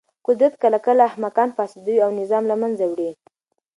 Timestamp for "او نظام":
2.05-2.43